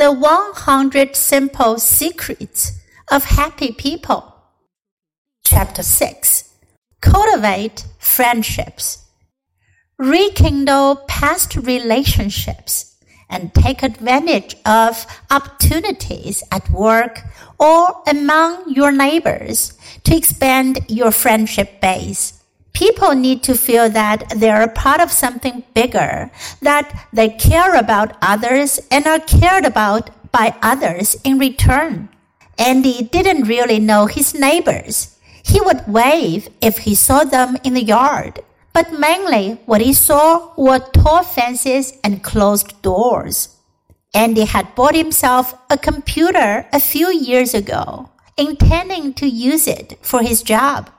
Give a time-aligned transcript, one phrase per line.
[0.00, 2.72] The 100 Simple Secrets
[3.12, 4.34] of Happy People.
[5.44, 6.48] Chapter 6
[7.02, 9.04] Cultivate Friendships.
[9.98, 12.96] Rekindle past relationships
[13.28, 17.20] and take advantage of opportunities at work
[17.58, 19.74] or among your neighbors
[20.04, 22.39] to expand your friendship base.
[22.80, 26.30] People need to feel that they're a part of something bigger,
[26.62, 32.08] that they care about others and are cared about by others in return.
[32.56, 35.18] Andy didn't really know his neighbors.
[35.44, 38.40] He would wave if he saw them in the yard,
[38.72, 43.56] but mainly what he saw were tall fences and closed doors.
[44.14, 48.08] Andy had bought himself a computer a few years ago,
[48.38, 50.90] intending to use it for his job.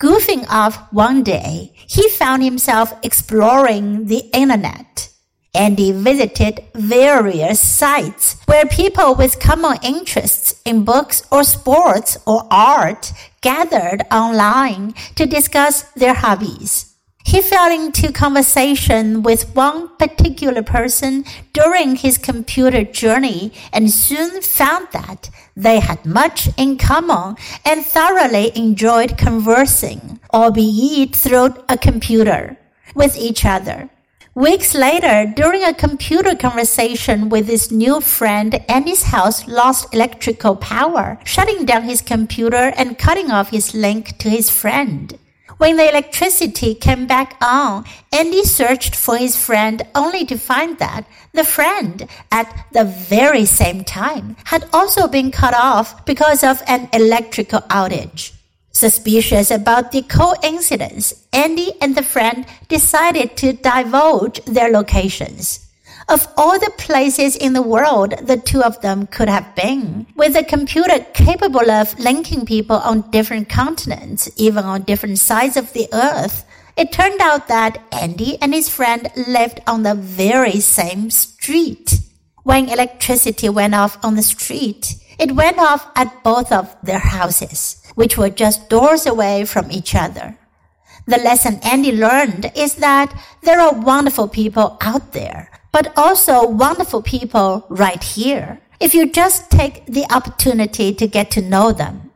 [0.00, 5.10] Goofing off one day, he found himself exploring the internet.
[5.52, 12.46] And he visited various sites where people with common interests in books or sports or
[12.50, 16.89] art gathered online to discuss their hobbies.
[17.30, 24.88] He fell into conversation with one particular person during his computer journey and soon found
[24.90, 32.56] that they had much in common and thoroughly enjoyed conversing, albeit through a computer,
[32.96, 33.88] with each other.
[34.34, 41.20] Weeks later, during a computer conversation with his new friend, Andy's house lost electrical power,
[41.24, 45.16] shutting down his computer and cutting off his link to his friend.
[45.60, 51.04] When the electricity came back on, Andy searched for his friend only to find that
[51.34, 56.88] the friend at the very same time had also been cut off because of an
[56.94, 58.32] electrical outage.
[58.72, 65.69] Suspicious about the coincidence, Andy and the friend decided to divulge their locations.
[66.10, 70.34] Of all the places in the world the two of them could have been, with
[70.34, 75.86] a computer capable of linking people on different continents, even on different sides of the
[75.92, 76.44] earth,
[76.76, 82.00] it turned out that Andy and his friend lived on the very same street.
[82.42, 87.80] When electricity went off on the street, it went off at both of their houses,
[87.94, 90.36] which were just doors away from each other.
[91.06, 93.14] The lesson Andy learned is that
[93.44, 99.50] there are wonderful people out there but also wonderful people right here if you just
[99.50, 102.10] take the opportunity to get to know them.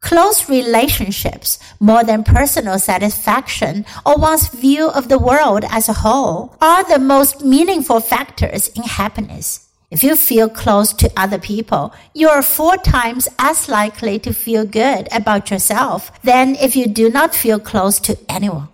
[0.00, 6.56] Close relationships, more than personal satisfaction or one's view of the world as a whole,
[6.60, 9.68] are the most meaningful factors in happiness.
[9.90, 14.64] If you feel close to other people, you are four times as likely to feel
[14.64, 18.68] good about yourself than if you do not feel close to anyone.